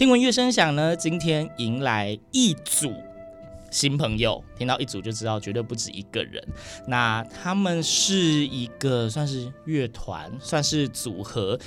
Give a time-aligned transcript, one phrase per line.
[0.00, 2.90] 听闻乐声响呢，今天迎来一组
[3.70, 6.42] 新朋友，听到一组就知道绝对不止一个人。
[6.88, 11.60] 那他们是一个算是乐团，算是组合，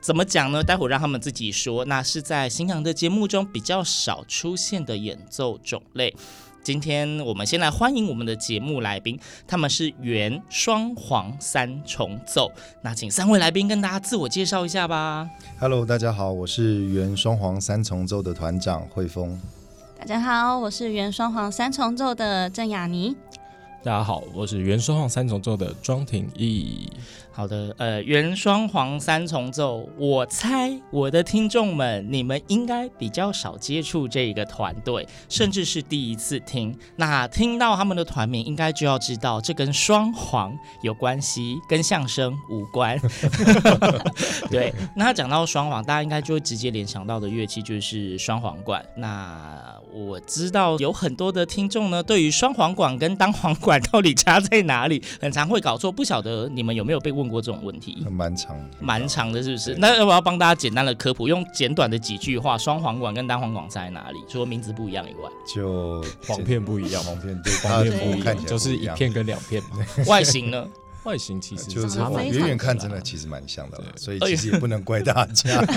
[0.00, 0.62] 怎么讲呢？
[0.62, 1.84] 待会让他们自己说。
[1.86, 6.14] 那是在新阳的节目中比较少出现的演奏种类。
[6.62, 12.50] 今天我们先来欢迎我们的节目来宾，他们是原双簧三重奏。
[12.82, 15.28] 那请三位来宾跟大家自我介绍一下吧。
[15.58, 19.40] Hello，大家好，我是原双簧三重奏的团长惠峰。
[19.98, 23.16] 大家好，我是原双簧三重奏的郑雅妮。
[23.82, 26.90] 大家好，我是原双簧三重奏的庄廷义。
[27.40, 36.76] 好的，呃，原双簧三重奏，我猜我的听众们，你们应该比较少接触这一个团队，甚至是第一次听。
[36.96, 43.00] 那听到他们的团名，应该就要知道这跟双簧有关系，跟相声无关。
[44.50, 48.84] 对，那讲到双簧，大家应该就会直接联想到的乐器就是双簧管。
[48.96, 49.58] 那
[49.94, 55.90] 我知道有很多的听众呢，对于双簧管跟单簧管到底差在哪里，很常会搞错。
[55.90, 58.04] 不晓得你们有没有被问过这种问题？
[58.10, 59.74] 蛮长，蛮长的，是不是？
[59.76, 64.18] 那要不要帮大家简单的科普，用简短的几句话，双簧管跟单簧管差在哪里？
[64.28, 69.78] 除了名字不一样以外，就簧片不一样，簧片对，簧片不一样，就是一片跟两片嘛。
[70.08, 70.66] 外形呢？
[71.04, 75.64] 外形其实就是远远看真的其实蛮像的所以其实也不能怪大家。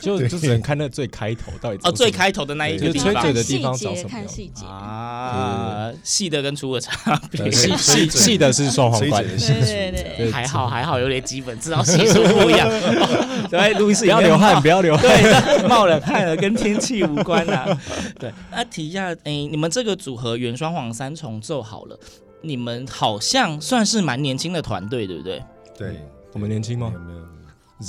[0.00, 3.12] 就就只能看那最开头到底哦，最开头的那一个就地方。
[3.14, 4.26] 吹嘴的地细方长什么样。
[4.26, 7.48] 节看细节，啊，细的跟粗的差别。
[7.52, 10.32] 细细细的是双簧管，对对对，对。
[10.32, 12.68] 还好还好，有点基本，知道系数不一样。
[12.68, 15.06] 哦 对，路易斯不要流汗，不要流汗。
[15.06, 17.78] 对，冒冷汗了，跟天气无关啊。
[18.18, 21.96] 对，那提一下，哎，你们这个组合原双簧三重奏好了，
[22.42, 25.42] 你们好像算是蛮年轻的团队，对不对？
[25.78, 25.96] 对，
[26.32, 26.98] 我们年轻吗有？
[27.00, 27.26] 没有人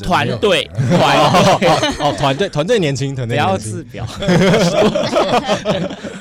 [0.04, 1.68] 团队，团队。
[1.68, 3.72] 哦哦，团队团队年轻，团不要队年轻。
[3.72, 4.08] 自表。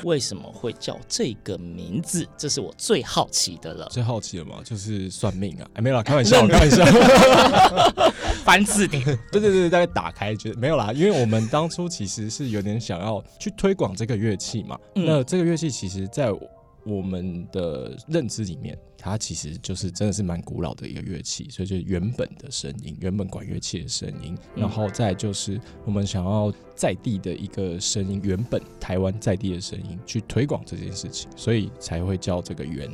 [0.03, 2.27] 为什么会叫这个名字？
[2.37, 3.87] 这是我最好奇的了。
[3.89, 5.65] 最好奇的嘛，就是算命啊！
[5.75, 6.85] 哎，没有啦，开玩笑，开玩笑。
[8.45, 14.77] 翻字典，对对对，大概打开觉得没有啦，因为我们当初其实是有点想要去推广这个乐器嘛。
[14.95, 16.29] 嗯那这个乐器其实，在
[16.85, 32.89] 我们的认知里面，它其实就是真的是蛮古老的一个乐器，所以就原本的声音，原本管乐器的声音，嗯然后再就是我们想要在地的一个声音，原本台湾在地的声音去推广这件事情，所以才会叫这个原。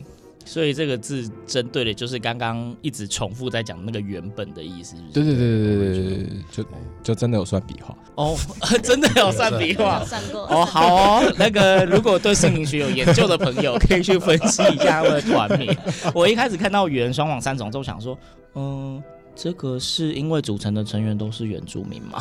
[0.50, 6.66] 所以这个字针对的就是刚刚一直重复在讲那个原本的意思，对对对对对对对，就
[7.04, 7.96] 就真的有算笔画。
[8.16, 8.36] 哦，
[8.82, 10.04] 真的有算笔画。
[10.04, 10.88] 算过哦，好
[11.22, 15.78] 哦，那个如果对姓名学有研究的朋友，可以去分析一下他们的团名。
[16.16, 18.18] 我一开始看到原双簧三重奏，想说，
[18.56, 19.00] 嗯，
[19.42, 22.20] 这个是因为组成的成员都是原住民吗？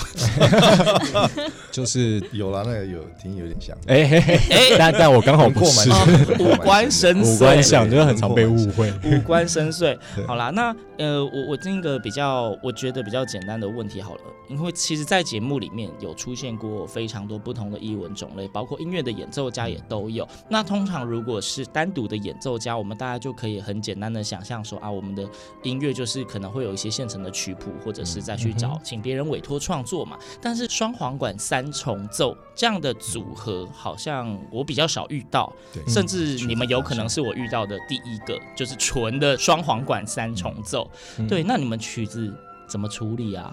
[1.72, 4.38] 就是有啦，那个有听有点像，哎嘿嘿，
[4.78, 5.90] 但但我刚好不是，
[6.38, 8.92] 五官深邃，五官像，就是很常被误会。
[9.04, 9.98] 五官深邃。
[10.28, 20.26] 好啦，那呃，我我这个比较，我觉得比较简单的问题好了，因为其实，在节目里面有出现过非常多不同的译文种类，包括音乐的演奏家也都有。
[20.48, 25.28] 那通常如果是单独的演奏家，我们大家就可以很简单的想象说啊，我们的
[25.64, 30.18] 音乐就是可能会有一些现成的曲谱，或者是再去找请别人委托创作嘛。
[30.40, 35.52] 但是双簧管三重奏这样的组合，好像我比较少遇到。
[35.72, 40.90] 对，甚至你们有可能是我遇到的第一个，就是纯的双簧管三重奏。
[41.18, 42.32] 嗯对，那你们曲子
[42.68, 43.50] 怎么处理啊？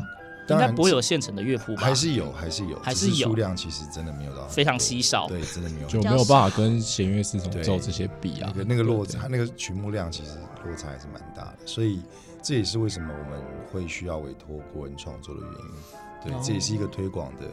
[0.49, 1.81] 应该不会有现成的乐谱吧？
[1.81, 5.27] 还是有，还是有，还是有只数量其实真的没有到非常稀少。
[5.27, 8.63] 对，真的没有就没有办法跟弦乐四重奏这些比啊那。
[8.63, 10.31] 个那个落差，那个曲目量其实
[10.63, 12.01] 落差还是蛮大的，所以
[12.41, 15.75] 这也是为什么我们会需要委托国人创作的原因。
[16.23, 17.47] 对，哦这也是一个推广的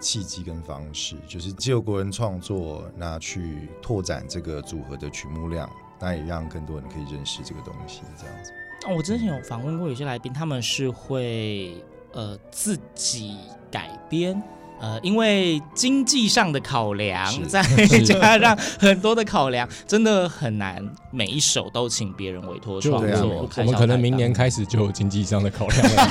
[0.00, 5.68] 契机跟方式，就是借由国人创作，那去拓展这个组合的曲目量，
[6.00, 8.52] 那也让更多人可以认识这个东西，这样子。
[8.86, 11.82] 哦，我之前有访问过有些来宾，他们是会
[12.12, 13.36] 呃自己
[13.70, 14.42] 改编。
[14.78, 17.62] 呃，因为经济上的考量，是再
[18.04, 23.48] 加上很多的考量，真的很难每一首都请别人委托创作。
[23.56, 26.02] 我们可能明年开始就有经济上的考量了。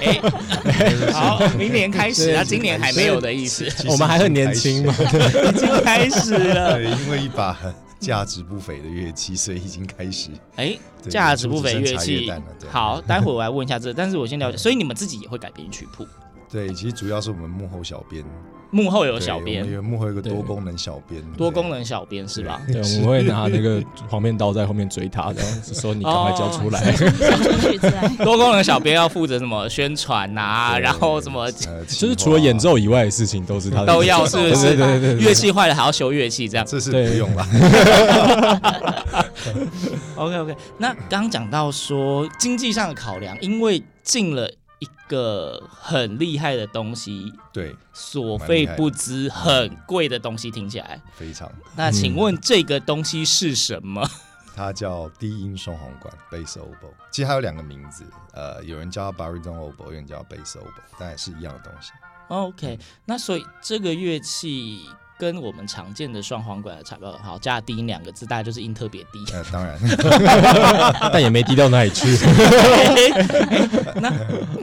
[0.00, 0.20] 哎，
[1.12, 3.68] 好，明年开始啊，今年还没有的意思。
[3.86, 6.74] 我们还很年轻嘛， 已经开始了。
[6.76, 7.56] 对，因为一把
[8.04, 10.30] 价值不菲的乐器， 所以已经开始。
[10.56, 10.76] 哎，
[11.08, 12.30] 价值不菲乐器。
[12.70, 16.06] 好，待会我来问一下这，但是我先了解，所以你们自己也会改编曲谱？
[16.50, 18.24] 对，其实主要是我们幕后小编，
[18.74, 22.60] 幕后有小编，我们有幕后有一个多功能小编，多功能小编是吧？
[22.66, 26.80] 对，我们会拿那个黄面刀在后面追他，然后说你赶快交出来。
[26.92, 27.08] 想
[27.78, 28.08] 出来。
[28.24, 34.62] 多功能小编要负责什么宣传啊，然后什么呃就是除了演奏以外的事情都是他，都要，是不对是？
[34.62, 36.66] 对对对对乐器坏了还要修乐器，这样。
[36.66, 37.46] 这是对不用了。
[40.16, 51.00] OK OK，那刚刚讲到说经济上的考量，因为进了一个很厉害的东西，对，所费不知，很贵的东西，听起来。
[51.14, 51.50] 非常。
[51.76, 54.06] 那请问这个东西是什么？
[54.56, 56.92] 它叫低音双簧管 （bass oboe）。
[57.10, 61.90] 其实它有两个名字，呃，有人叫 baritone oboe，有人叫 bass oboe，但也是一样的东西。
[62.28, 64.88] OK，那所以这个乐器
[65.18, 69.24] 跟我们常见的双簧管的差别，好加低音两个字，大概就是音特别低。
[69.32, 69.78] 呃， 当然，
[71.12, 72.06] 但也没低到哪里去。
[74.00, 74.12] 那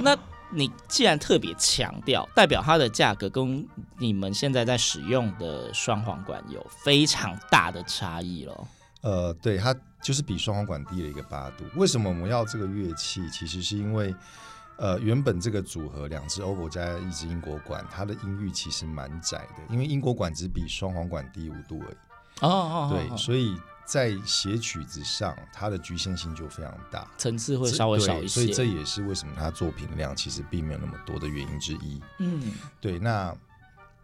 [0.02, 0.18] 那
[0.50, 3.66] 你既然特别强调，代表它的价格跟
[3.98, 8.68] 你们现在在使用的双簧管有非常大的差异咯。
[9.02, 11.64] 呃，对，它就是比双簧管低了一个八度。
[11.76, 13.28] 为什么我们要这个乐器？
[13.30, 14.14] 其实是因为，
[14.82, 21.96] 呃，原本这个组合两只 oboe 加一只英国管，它的音域其实蛮窄的，因为英国管只比双簧管低五度而已。
[22.42, 23.56] 哦哦，对，所以
[23.86, 28.28] 在写曲子上，它的局限性就非常大，层次会稍微少一些。
[28.28, 32.02] 所以这也是为什么它作品量其实并没有那么多的原因之一。
[32.18, 33.32] 嗯，对，那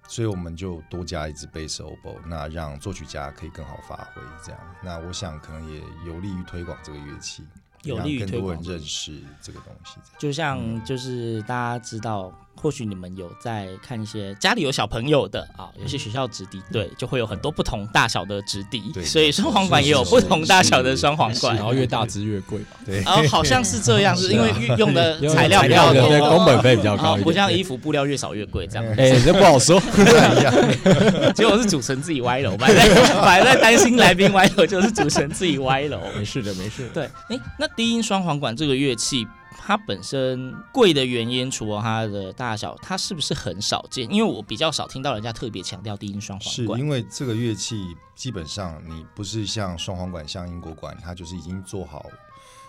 [0.07, 4.21] 所以我们就多加一支 bass oboe，那让作曲家可以更好发挥。
[4.45, 7.43] 这样，那我想可能也有利于推广这个乐器，
[7.87, 9.99] 有利于推广让更多人认识这个东西。
[10.19, 12.33] 就像就是大家知道。
[12.59, 22.77] 或许你们有在看一些家里有小朋友的啊，有些学校直笛对，就会有很多不同大小的直笛，所以双簧管也有不同大小的双簧管，然后越大只越贵吧？
[22.85, 28.85] 对，然后，好像是这样， 是因为用的 材料比较多，工本费比较高，不像衣服布料越少越贵这样。
[28.97, 31.33] 哎，这不好说，不一样。
[31.33, 35.99] 结果是主持人自己歪楼，本来本来在担心来宾歪楼，就是主持人自己歪楼。
[36.17, 36.89] 没事的，没事。
[36.93, 39.27] 对，哎，那低音双簧管这个乐器。
[39.67, 44.09] 它本身贵的原因，除了它的大小，它是不是很少见？
[44.09, 46.79] 因为我比较少听到人家特别强调低音双簧管。
[46.79, 52.05] 是因为这个乐器基本上你不是像双簧管、像英国管，它就是已经做好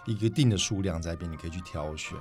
[0.07, 2.19] 一个定的数量在边，你可以去挑选。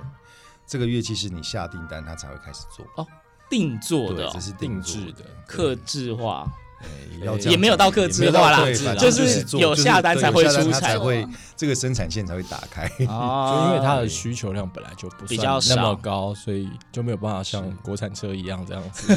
[0.64, 3.04] 这个乐器是你下订单，它才会开始做哦，
[3.50, 6.48] 定做的、哦，这是定制的、刻制化。
[7.50, 8.64] 也没有到客制化啦，
[8.98, 11.26] 就是有下单才会出才会
[11.56, 12.88] 这个生产线才会打开。
[13.08, 19.12] 哦， 就因为它的需求量本来就不比较那么高，所以就没有办法像国产车一样这样子。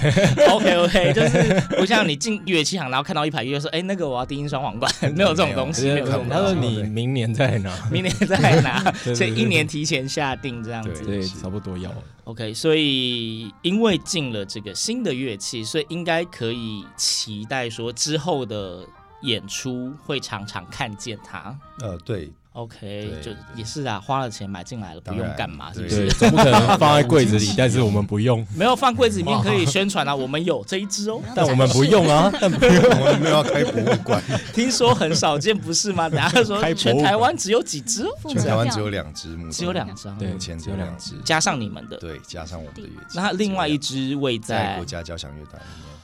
[0.50, 5.98] OK OK，就是不像你进乐器行，然后看到一排乐说：“哎，那个我要低音双簧管。”没有这种东西。
[6.28, 11.90] 他说：“你明年再拿，明年再拿，所以一年提前下定这样子。”对，差不多要。
[12.26, 18.84] OK，所以因为进了这个新的乐器，所以应该可以期待说之后的
[19.22, 21.56] 演出会常常看见它。
[21.78, 22.32] 呃，对。
[22.56, 26.08] OK，就也是啊，花了钱买进来了，不用干嘛，是不，是？
[26.12, 28.44] 总不可能 放在柜子里， 但是我们不用。
[28.54, 34.22] 没有放柜子里面可以宣传啊，我们有这一支哦，但我们不用啊， 但不用，我们没有要开博物馆。
[34.54, 36.08] 听说很少见，不是吗？
[36.08, 38.06] 等下说全台湾只有几支？
[38.26, 43.18] 全台湾只有两支，只有两张，目前只有两只，加上你们的，对，加上我们的乐器。
[43.18, 45.95] 那另外一只位在国家交响乐团里面。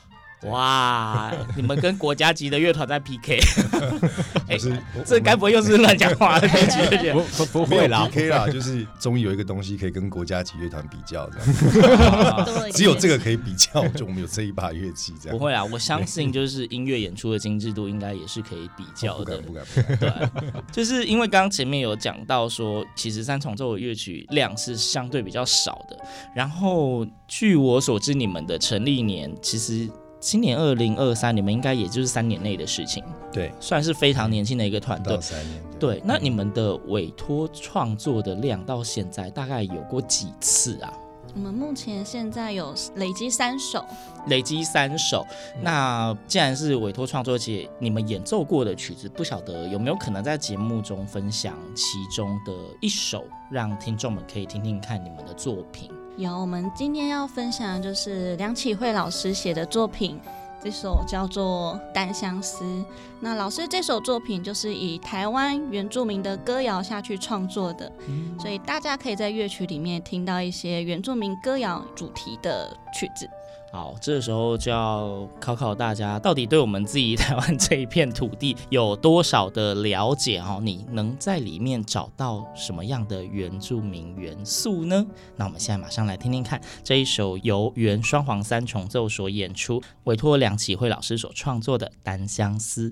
[0.45, 1.33] 哇！
[1.57, 3.39] 你们跟国家级的乐团在 PK，
[4.49, 4.59] 哎，
[5.05, 6.49] 这该不会又是乱讲话的
[7.13, 15.39] 不不不会啦，PK 啦，就是终于有一个东西可以跟国家级乐团比较，这样， 只有这个可以比较，就我们有这一把乐器，这样。
[15.39, 19.99] 不会啊，我相信就是音乐演出的精致度应该也是可以比较的， 不敢不敢。
[19.99, 25.97] 对，就是因为刚刚前面有讲到说，其实三重奏的乐曲量是相对比较少的，
[26.35, 29.89] 然后据我所知，你们的成立年其实。
[30.23, 33.03] 今年二零二三，你们应该也就是三年内的事情，
[33.33, 35.21] 对，算是非常年轻的一个团队。
[35.21, 35.97] 三年，对。
[35.97, 40.95] 对，那你们的委托创作的量到现在大概有过几次啊？
[41.35, 43.85] 我们目前现在有累积三首，
[44.29, 45.27] 累积三首。
[45.61, 55.91] 那既然是委托创作，且你们演奏过的曲子，不晓得有没有可能在节目中分享其中的一首，让听众们可以听听看你们的作品？
[56.17, 60.21] 有，我们今天要分享的就是梁启慧老师写的作品。
[60.63, 62.65] 这首叫做《单相思》。
[63.19, 73.29] 那老师这首作品就是以台湾原住民的歌谣下去创作的，嗯，所以大家可以在乐曲里面听到一些原住民歌谣主题的曲子。
[73.71, 80.61] 好，这时候就要考考大家，到底对我们自己台湾 这一片土地有多少的了解哦？
[80.63, 85.07] 你能在里面找到什么样的原住民元素呢？
[85.37, 92.91] 那我们现在马上来听听看这一首由原双簧三重奏所演出，委托梁启慧老师所创作的《单相思》。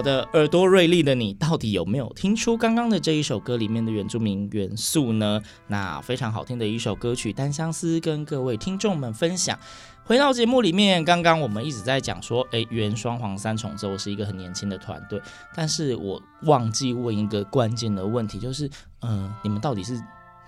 [0.00, 5.42] 好的，耳朵锐利的你，到底有没有听出刚刚的这一首歌里面的原住民元素呢？
[5.66, 9.58] 那非常好听的一首歌曲《单相思》，跟各位听众们分享。
[10.04, 15.20] 回到节目里面，刚刚我们一直在讲说，诶，原双簧三重奏是一个很年轻的团队，
[15.54, 18.70] 但是我忘记问一个关键的问题，就是，
[19.02, 20.02] 嗯、你们到底是？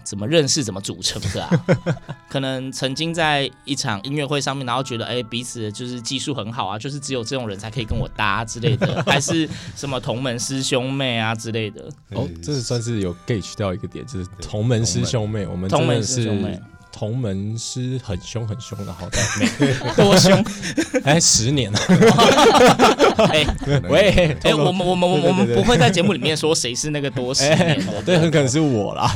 [0.04, 1.64] 怎么认识、怎么组成的啊？
[2.28, 11.88] 可能曾经在一场音乐会上面，然后觉得哎，彼此就是技术很好啊，就是只有这种人才可以跟我搭之类的， 还是什么同门师兄妹啊之类的？
[12.11, 16.61] 哦，这是算是有 gauge 到一个点，就是同门师兄妹，我们同门师兄妹。
[16.92, 19.18] 同门师很凶很凶的，好歹
[19.58, 20.44] 没多凶，
[21.04, 21.78] 哎，十年了。
[23.32, 23.46] 哎，
[23.88, 29.11] 喂，哎，我们我们我们不会在节目里面说谁是那个多十年，对，很可能是我啦。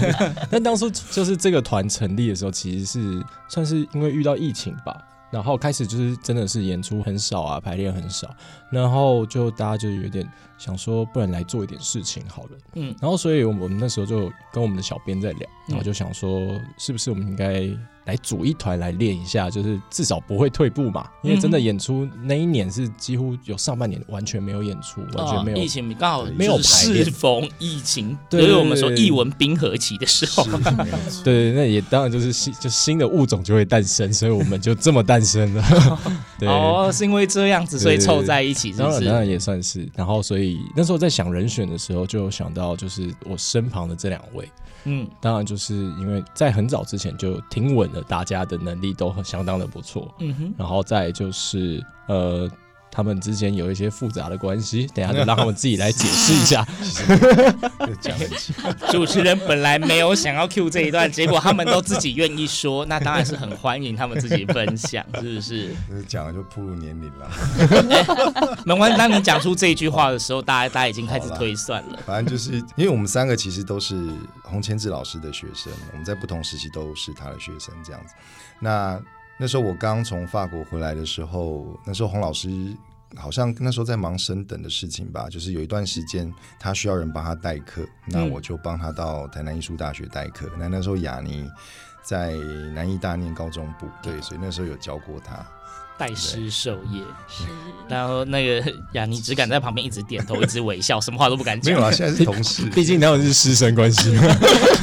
[0.50, 4.96] 但当初就是这个团成立的时候，其实是算是因为遇到疫情吧。
[5.28, 8.28] 然后开始就是真的是演出很少啊，排练很少，
[8.70, 10.26] 然后就大家就有点
[10.58, 12.50] 想说，不然来做一点事情好了。
[12.74, 17.68] 嗯，然后所以我们那时候就跟我们的小编在聊，然后就想说，是不是我们应该。
[18.06, 21.10] 来组一团来练一下，就是至少不会退步嘛。
[21.24, 25.56] 因为真的演出那一年是几乎有上半年完全没有演出，完全没有。
[25.56, 30.46] 疫情刚好没有适逢疫情，所以我们说艺文冰河期的时候。
[31.24, 35.98] 对，那也当然就是新就新的物种就会诞生，所以我们就这么诞生了。
[36.38, 39.00] 对哦，是因为这样子，所以凑在一起是不是？
[39.00, 39.84] 当然，当然也算是。
[39.96, 44.48] 然后，所以那时候在想人选的时候，就想到就是我身旁的这两位。
[44.88, 50.14] 嗯，当然就是因为在很早之前就听闻了，大家的能力都很相当的不错。
[50.20, 52.48] 嗯哼，然后再就是呃，
[52.96, 56.66] 他们之间有一些复杂的关系，等下就让他们自己来解释一下。
[58.90, 65.76] 主持人本来没有想要 cue 这一段，结果他们都自己愿意说，那当然是很欢迎他们自己分享，是不是？
[66.08, 67.30] 讲了就步入年龄了。
[68.64, 71.98] 没关系，当你讲出这一句话的时候，大家大家已经开始推算了。
[72.06, 74.10] 反正就是因为我们三个其实都是
[74.42, 78.14] 洪千志老师的学生，我们在不同时期都是他的学生，这样子。
[78.58, 78.98] 那
[79.38, 82.48] 那时候我刚从法国回来的时候，那时候洪老师
[83.14, 90.50] 好像那时候在忙升等的事情吧，就是有一段时间他需要人帮他代课，那我就帮他到台南艺术大学代课。
[90.58, 91.48] 那那时候雅尼
[92.02, 92.34] 在
[92.74, 95.46] 南艺大念高中部，对，所以那时候有教过他。
[95.98, 97.00] 代师授业，
[97.88, 101.74] 然后那个 雅尼只敢在旁边一直点头，一直微笑，什么话都不敢讲。
[101.74, 104.14] 没有啊，现在是同事， 毕竟他们是师生关系。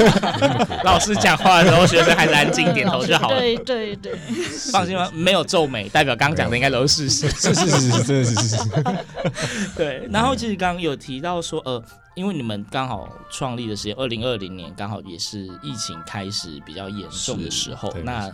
[0.84, 3.40] 老师讲话的时候，学生还是安静点头就好了。
[3.40, 4.14] 对对对，
[4.72, 7.54] 放心吧，没有皱眉，代表刚讲的应该都是事实。
[7.54, 8.58] 是是是是，真的是事实。
[9.76, 11.82] 对，然后其实刚刚有提到说，呃，
[12.16, 18.32] 因为你们刚好创立的时间，二零二零年刚好也是疫情开始比较严重的时候，那。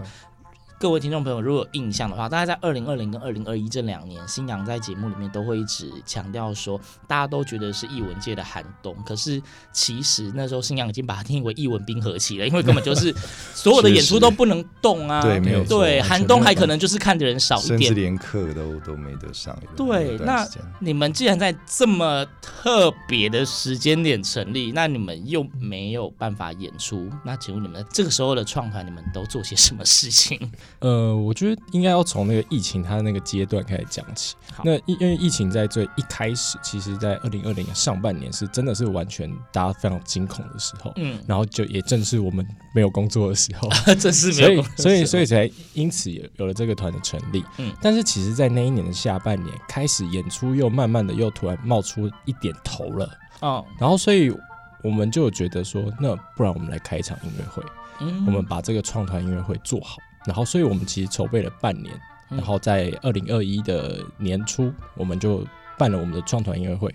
[0.80, 8.96] 各位听众朋友，如果有印象的话，大概在二零二零跟二零二一这两年，新阳在节目里面都会一直强调说，大家都觉得是艺文界的寒冬。
[9.06, 9.42] 可是
[9.74, 13.14] 其实那时候新阳已经把它定义为艺文冰河期了，因为根本就是
[13.54, 15.22] 所有的演出都不能动啊。
[15.22, 19.54] 对，没有对，寒冬还可能就是看的人少一点，甚至连课都都没得上。
[19.76, 20.48] 对，那
[20.80, 30.50] 你们既然在这么特别的时间点成立，那你们又没有办法演出，那请问你们这个时候的创团，你们都做些什么事情？
[30.80, 34.36] 呃，我觉得应该要从那个疫情它的那个阶段开始讲起。
[34.64, 47.44] 那因因为疫情在最一开始，其实在二零二零年上半年是真的是完全大家非常惊恐的时候，嗯，然后就也正是我们没有工作的时候， 正是没有工作的时候，所以所以所以才因此有有了这个团的成立。
[47.58, 53.10] 嗯，但是其实，在那一年的下半年开始演出，又慢慢的又突然冒出一点头了。
[53.42, 54.34] 哦，然后所以
[54.84, 57.64] 我们就觉得说，那不然我们来开一场音乐会，
[58.02, 59.98] 嗯，我们把这个创团音乐会做好。
[60.26, 61.94] 然后，所以我们其实筹备了半年，
[62.30, 65.46] 然后在二零二一的年初，我们就
[65.78, 66.94] 办了我们的创团音乐会。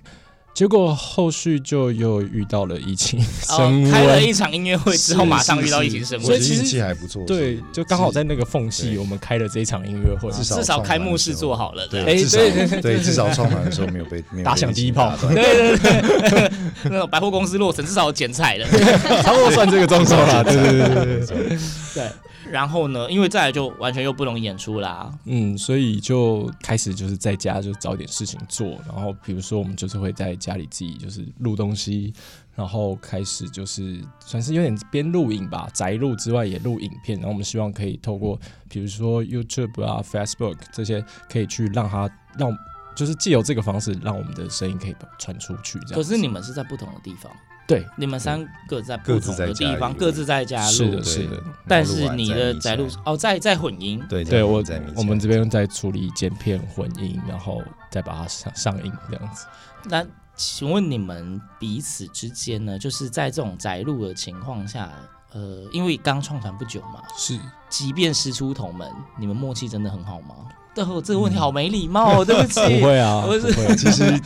[0.54, 7.25] 结果后续就又遇到了疫情升温，开了一场音乐会之后，马上遇到疫情升温，所以其实还不错。
[7.26, 11.88] 对，就刚好在那个缝隙，我们开了这一场音乐会，至少开幕式做好了。
[11.88, 12.38] 对，至少
[12.80, 15.12] 对，至少创团的时候没有被打响第一炮。
[15.23, 15.76] 对对
[16.30, 16.52] 对，
[16.84, 18.67] 那种百货公司落成，至少有剪彩了，
[19.25, 20.45] 差不多算这个状况了。
[20.45, 21.58] 对对对对
[21.95, 22.08] 对。
[22.45, 22.52] 对。
[22.52, 32.13] 然后呢，因为再来就完全又不能演出啦，嗯，所以就开始就是在家就找点事情做，然后比如说我们就是会在家里自己就是录东西，
[32.54, 42.57] 然后开始就是算是有点边录影吧，宅录之外也录影片，然后我们希望可以透过比如说 YouTube 啊、Facebook 这些，可以去让它让
[42.95, 45.78] 就是借由这个方式，让我们的声音可以传出去。
[45.80, 47.33] 这样，可是你们是在不同的地方。
[47.67, 51.43] 对，你们三个在不同的地方，各自在加入，是的，是的。
[51.67, 54.63] 但是你的在录哦，在在混音，对对，我
[54.97, 59.47] 我们这边在处理剪片混音，然后再把它上上映这样子。
[59.85, 60.05] 那
[60.37, 62.79] 请问你们彼此之间呢？
[62.79, 64.91] 就是在这种宅录的情况下，
[65.33, 67.39] 呃，因为刚创团不久嘛，是，
[67.71, 70.35] 即便师出同门，你们默契真的很好吗？
[70.75, 72.60] 对，这个问题好没礼貌哦， 对不起。
[72.80, 74.21] 不会啊，不是， 其实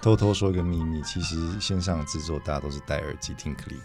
[0.00, 3.80] 偷偷说一个秘密，其实线上的制作大家都是戴耳机听 click，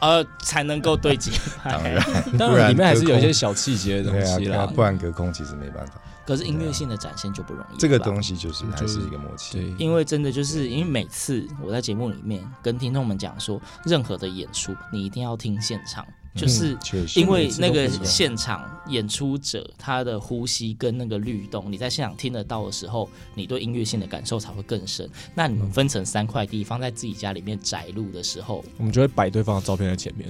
[0.00, 1.30] 呃，才能够对接。
[1.64, 5.94] 当然，当然里面还是有一些小细节的东西啦，不然隔空其实没办法。
[6.26, 7.76] 可是音乐性的展现就不容易。
[7.76, 9.58] 这个东西就是还是一个默契。
[9.58, 16.06] 对，因为真的就是因为每次我在节目里面跟听众们讲说，任何的演出你一定要听现场。
[16.34, 16.76] 就是
[17.14, 25.08] 因为那个现场演出者他的呼吸跟那个律动，你在现场听得到的时候，你对音乐性的感受才会更深。
[25.34, 30.28] 那你们分成三块地，方在自己家里面宅录的时候，我们就会摆对方的照片在前面。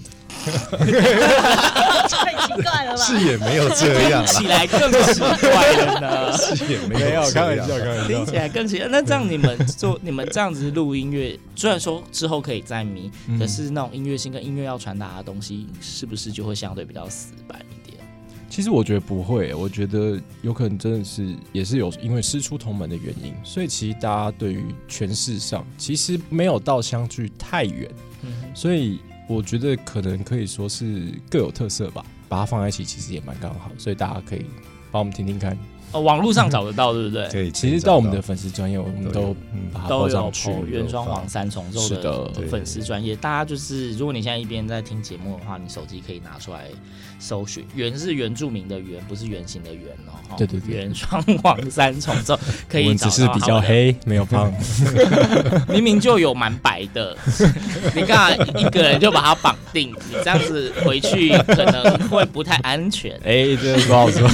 [2.10, 3.00] 太奇怪了吧？
[3.02, 6.36] 是也没有这样， 起来更奇怪了呢。
[6.36, 8.88] 是也没有，开玩笑，开玩笑，听起来更奇怪。
[8.88, 15.66] 那这样你们做你们这样子录音乐，虽然说之后可以再迷，可是那种音乐性跟音乐要传达的东西。
[15.94, 18.04] 是不是就会相对比较死板一点？
[18.50, 27.90] 其实我觉得不会，我觉得有可能真的是也是有因为师出同门的原因，所以其实大家对于诠释上其实没有到相距太远，
[28.22, 34.44] 嗯、所以我觉得可能可以说是各有特色吧，把它放在一起其实也蛮刚好，所以大家可以
[34.92, 35.58] 帮我们听听看。
[35.94, 37.28] 哦，网络上找得到，对不对？
[37.28, 39.34] 对，其实到我们的粉丝专业，我们都
[39.88, 40.32] 都有。
[40.66, 42.02] 原装黄三重奏的
[42.32, 46.64] 的粉丝专业，大家就是如果你现在一边在听节目的话，你手机可以拿出来
[47.20, 50.34] 搜寻，原是原住民的原，不是圆形的圆哦。
[50.36, 52.36] 对对对，原装黄三重奏
[52.68, 53.10] 可以找到。
[53.10, 54.52] 只是比较黑，没有胖。
[55.68, 57.16] 明明就有蛮白的，
[57.94, 59.90] 你干嘛一个人就把它绑定？
[60.10, 63.12] 你这样子回去可能会不太安全。
[63.24, 64.28] 哎、欸，这不好说。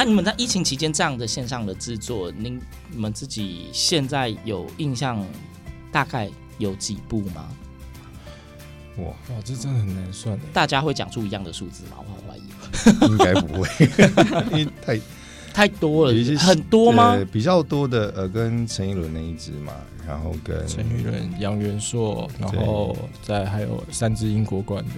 [0.00, 2.58] 那、啊、你们在疫情期间这样的线上的制作，您
[2.90, 5.22] 你们自己现在有印象
[5.92, 7.46] 大概有几部吗？
[8.96, 10.44] 哇哇，这真的很难算的。
[10.54, 11.98] 大家会讲出一样的数字吗？
[11.98, 13.68] 我怀疑，应该不会，
[14.58, 14.98] 因为太
[15.52, 17.22] 太多了，很多吗？
[17.30, 19.74] 比较多的呃，跟陈奕伦那一支嘛，
[20.08, 24.92] 然后跟陈奕伦、杨元硕，然后再还有三支英国馆的，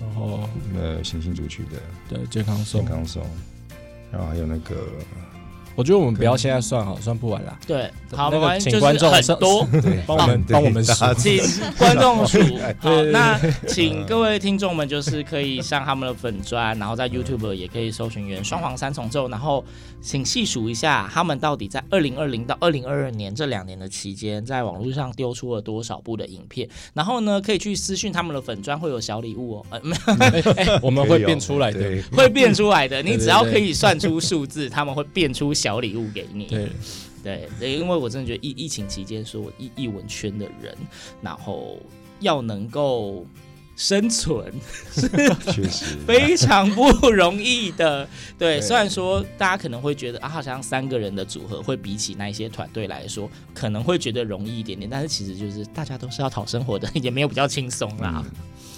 [0.00, 3.22] 然后呃，行星组曲的，对，健康颂，健康颂，
[4.14, 4.76] 然后还有那个。
[5.76, 7.58] 我觉得我们不要现在算好，算不完啦。
[7.66, 9.66] 对，好，那个请观众很多，
[10.06, 11.40] 帮我们帮我们数，请
[11.76, 12.38] 观众数。
[12.78, 19.64] 好，那请各位听众们就是可以上他们的粉专，然后在 YouTube 也可以搜寻原双黄三重奏，然后
[20.00, 26.68] 请细数一下他们到底在二零二零到二零二二年这两年的期间，在网络上丢出了多少部的影片。
[26.92, 29.66] 然后呢，可以去私讯他们的粉专，会有小礼物哦。
[29.70, 29.92] 呃，没
[30.66, 33.02] 有，我们会变出来的，会变出来的。
[33.02, 35.52] 你只要可以算出数字，他们会变出。
[35.64, 40.76] 小礼物给你，对，对，因为我真的觉得疫疫情期间，所有艺艺文圈的人，
[41.22, 41.78] 然后
[42.20, 43.24] 要能够
[43.74, 44.52] 生存，
[44.92, 45.08] 是
[46.06, 48.06] 非常不容易的。
[48.38, 58.22] 对，虽然说大家可能会觉得啊，好像三个人的组合会比起那一些团队来说，可能会觉得容易一点点，但是其实就是大家都是要讨生活的，也没有比较轻松啦。
[58.22, 58.32] 嗯、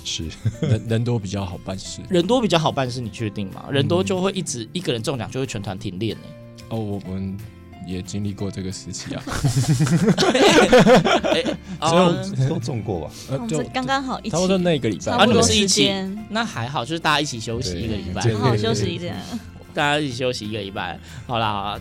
[0.04, 0.24] 是
[0.62, 3.66] 人人多比较好办事，人多比较好办事，你确定吗？
[3.72, 6.45] 人多就会一直一个人中奖就会全团停练呢、欸。
[6.68, 7.36] 哦，我们
[7.86, 9.22] 也经历过这个时期啊，
[11.80, 13.10] 所以都中过吧？
[13.30, 15.92] 呃，就刚刚好一起，差不多那一个礼拜，啊，你们是一起，
[16.28, 19.14] 那还好，就是大家一起休息一个礼拜，好好休息一下。
[19.76, 21.80] 大家一起休息一个礼拜，好啦，好啦，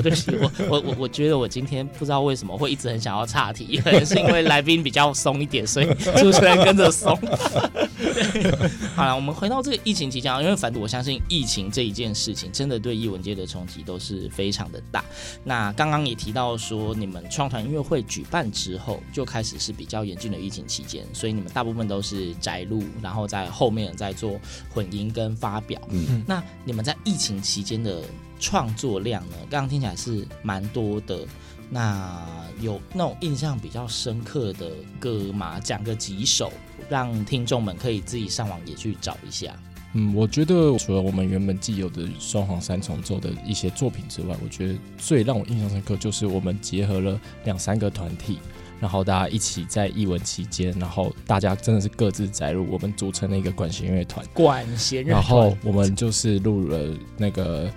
[0.00, 7.18] 对不起，我 我我我觉得我今天不知道为什么会一直很想要岔题，可能是因为来宾比较松一点，所以主持人跟着松。
[8.94, 15.04] 好了，我们回到这个疫情期间，因为反正我相信疫情这一件事情真的对艺文界的冲击都是非常的大。
[15.42, 24.38] 那刚刚也提到说，你们创团音乐会举办之后就开始是比较严峻的疫情期间，所以你们大部分都是宅录，然后在后面在做
[24.72, 25.80] 混音跟发表。
[25.90, 28.02] 嗯，那你们在疫情疫情期间的
[28.38, 29.36] 创作量呢？
[29.48, 31.26] 刚刚听起来是蛮多的。
[31.70, 32.22] 那
[32.60, 35.58] 有那种印象比较深刻的歌吗？
[35.58, 36.52] 讲个几首，
[36.90, 39.56] 让听众们可以自己上网也去找一下。
[39.94, 48.38] 嗯，我觉得除了我们原本既有的双簧三重奏的一些作品之外，我觉得最让我印象深刻就是我们结合了两三个团体。
[48.84, 54.22] 然后大家一起在译文期间，然后大家真的是各自载入，我们组成了一个管弦乐团。
[54.34, 57.72] 管弦乐团，然后我们就是录了那个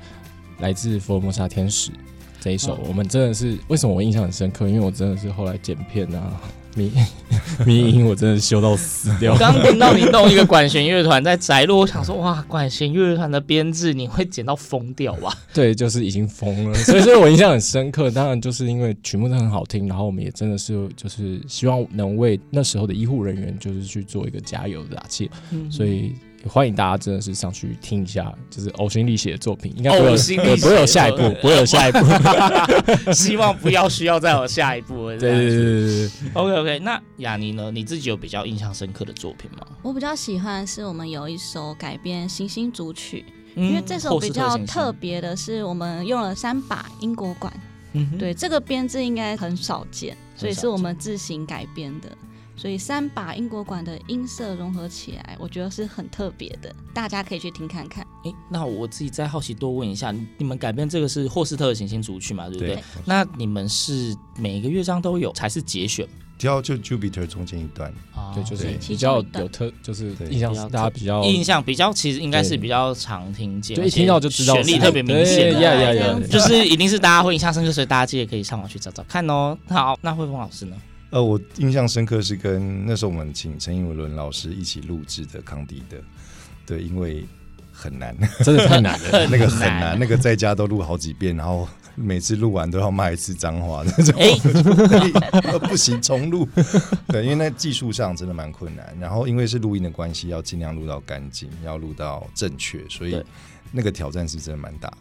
[0.60, 1.91] 来自佛罗摩沙天使
[2.41, 2.74] 这一首。
[2.74, 4.67] 哦、我们真的是为什么我印象很深刻？
[4.67, 6.41] 因为我真的是后来剪片啊。
[6.77, 6.91] 迷
[7.65, 9.35] 迷音我真的羞到死掉。
[9.37, 15.33] 刚听到你弄一个管弦乐团在宅录，我想说哇，管弦乐团的编制你会剪到疯掉吧？
[15.53, 16.77] 对，就是已经疯了。
[16.77, 18.11] 所以，所以我印象很深刻。
[18.11, 25.29] 当然，就是因为曲目真的很好听，然后我们也真的是就是希望能为那时候的医护人员就是去做一个加油的打气。
[25.51, 26.13] 嗯、所以。
[26.47, 31.99] 欢迎大家真的是上去听一下，就是呕心沥血的作品，应该不会有不会有下一步，不会有下一步，
[33.13, 35.10] 希望不要需要再有下一步。
[35.17, 36.79] 对对对对对，OK OK。
[36.79, 37.71] 那雅尼呢？
[37.71, 39.67] 你自己有比较印象深刻的作品吗？
[39.81, 43.25] 我比较喜欢是我们有一首改编《行星组曲》，
[43.62, 47.51] 因为这首比较特别的是，我们用了三把英国管，
[47.93, 52.10] 嗯，对，这个编制应该很少见，所以是我们自行改编的。
[52.58, 58.04] 所以三把英国管的音色融合起来，我觉得是很特别的，大家可以去听看看。
[58.24, 62.50] 诶，那我自己再好奇多问一下，你们改编这个是霍斯特的行星组曲嘛？
[62.50, 62.76] 对不对？
[62.76, 62.84] 对。
[63.06, 66.08] 那你们是每一个乐章都有，才是节选？
[66.43, 79.58] 要就 Jupiter 中间一段，啊、对，就是比较有特，就是印象大家比较印象比较，其实应该是比较常听见，就一听到就知道旋律特别明显，呀呀呀，就是一定是大家会印象深刻，所以大家记得可以上网去找找看哦。
[79.67, 80.78] 好，那慧峰老师呢？
[81.10, 85.98] 呃，我印象深刻是跟那时候我们请陈颖伦老师一起录制的康迪的，
[86.65, 87.26] 对，因为
[87.72, 96.48] 很难，真的太难了， 那个很难，那个在家都录好几遍，然后每次录完都要骂一次脏话那种，欸、不行重录，
[97.08, 103.24] 对，因为那技术上真的蛮困难，然后因为是录音的关系，要尽量录到干净，要录到正确，所以
[103.72, 104.91] 那个挑战是真的蛮大。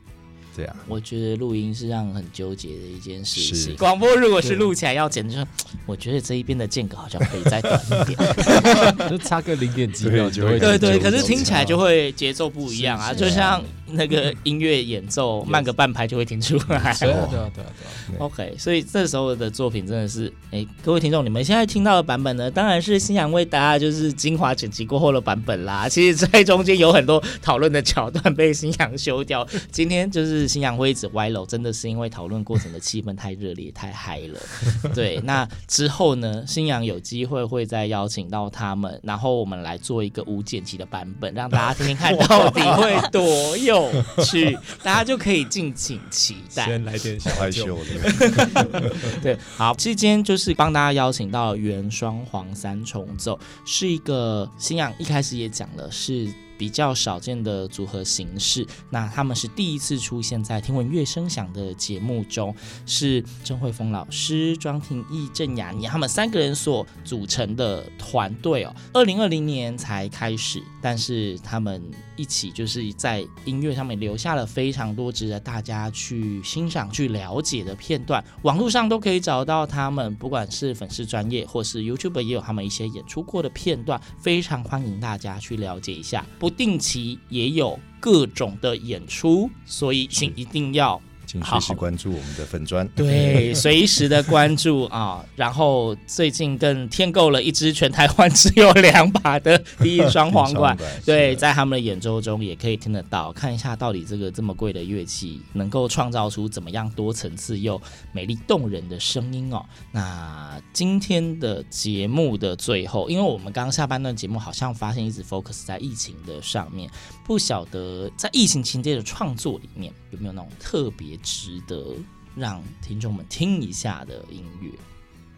[0.57, 3.77] 对啊，我觉得录音是让很纠结的一件事情。
[3.77, 5.37] 广播如果是录起来要剪，就
[5.85, 8.19] 我觉得这一边的间隔好像可以再短一点。
[9.11, 16.65] 就差个零点几秒就会对对，可是听起来就会节奏不一样啊，就像那个音乐演奏慢个半拍就会听出来。
[16.67, 25.89] 对啊对啊对啊对啊，OK，所以这时候的作品真的是，哎，各位听众，你们现在听到的版本呢，当然是新阳为大家就是精华剪辑过后的版本啦。
[25.91, 29.47] 其实，在中间有很多讨论的桥段被新阳修掉。
[29.71, 34.41] 今天就是新阳会一直歪楼，真的是因为讨论过程的气氛太热烈、太嗨了。
[34.95, 43.76] 对，那之后呢，新阳有机会会再邀请到他们，然后我们来做一个无剪辑的版本，让大家听听看到底会多有
[44.25, 46.67] 趣，大家就可以敬请期待。
[46.67, 48.93] 先来点小害羞的。
[49.23, 56.33] 对，好，期间就是帮大家邀请到原双簧三重奏，是一个新阳一开始也讲了是。
[56.59, 68.75] 比较少见的组合形式，那他们是第一次出现在《听闻乐声响》的节目中，是郑慧峰老师、庄廷义、郑雅妮他们三个人所组成的团队哦。
[68.95, 71.83] 二零二零年才开始，但是他们
[72.17, 86.25] 一起就是在音乐上面留下了非常多值得大家去欣赏、去了解的片段，网络上都可以找到他们，不管是粉丝专业或是 YouTube 也有他们一些演出过的片段，非常欢迎大家去了解一下。
[86.39, 91.01] 不定期也有各种的演出，所以请一定要。
[91.27, 95.25] 请随时关注我们的粉砖，对， 随时的关注啊。
[95.35, 103.33] 然后最近更添购了一支全台湾只有两把的第一双簧管， 对，在他们的演奏中也可以听得到。
[103.33, 107.81] 看一下到底这个这么贵的乐器能够创造出怎么样多层次又
[108.13, 109.65] 美丽动人的声音哦。
[109.91, 116.89] 那今天的节目的最后，因为我们刚刚下半段节目好像发现一直 focus 在疫情的上面，
[117.25, 121.16] 不晓得在疫情情节的创作里面有没有那种特别。
[121.23, 121.95] 值得
[122.35, 124.71] 让听众们听一下的音乐，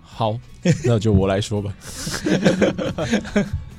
[0.01, 0.39] 好，
[0.85, 1.73] 那就我来说吧。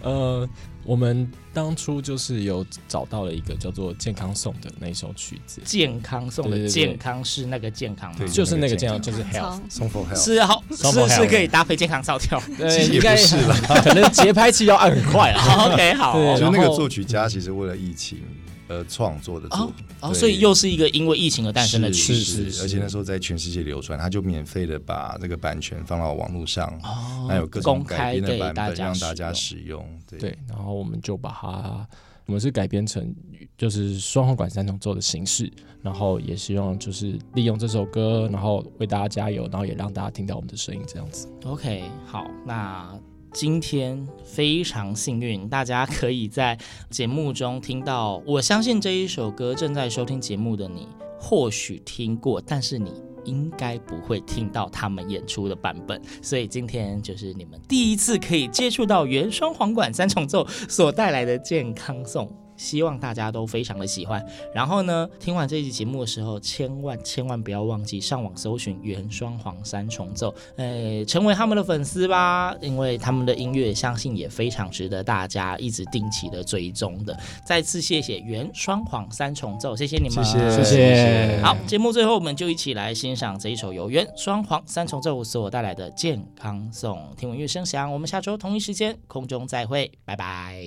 [0.01, 0.47] 呃，
[0.85, 8.15] 我们当初就是有找到了一个叫做《健康颂》的那首曲子，《健康颂》的健康是那个健康吗？
[8.19, 15.65] 对，就是那个健康，就是 health，song for health，是好，是是可以搭配健康 sau 跳，对，应该是了， 可能节拍器要按很快啊。
[15.67, 18.23] OK，好，就那个作曲家其实为了疫情。
[18.69, 26.79] 呃，创作的作品哦，所以又是一个因为疫情而诞生的曲子，而且那时候在全世界流传，他就免费的把这个版权放到网络上，
[27.27, 29.83] 那有各种改编的版本让大家使用。
[30.07, 31.87] 对，然后我们就把它，
[32.27, 33.11] 我们是改编成
[33.57, 35.51] 就是双簧管三重奏的形式，
[35.81, 41.27] 然后也希望就是利用这首歌，然后为大家加油，然后也让大家听到我们的声音这样子。
[41.43, 42.95] OK，好，那。
[43.31, 46.57] 今天非常幸运，大家可以在
[46.89, 48.21] 节目中听到。
[48.25, 50.87] 我相信这一首歌正在收听节目的你，
[51.19, 52.91] 或许听过，但是你
[53.25, 56.01] 应该不会听到他们演出的版本。
[56.21, 62.27] 所以今天就是你们第一次可以接触到原双簧管三重奏所带来的健康颂。
[62.59, 64.23] 希望大家都非常的喜欢。
[64.53, 77.17] 然后呢，听完这一集节目的时候，千万千万不要忘记上网搜寻原双簧三重奏，诶，成为他们的粉丝吧，因为他们的音乐相信也非常值得大家一直定期的追踪的。
[77.45, 81.41] 再次谢谢原双簧三重奏，谢谢你们，谢谢谢谢。
[81.41, 86.99] 好，节目最后我们就一起来欣赏这一首由原双簧三重奏所带来的健康颂。
[87.15, 90.59] 听闻乐声响，我们下周同一时间空中再会，拜拜。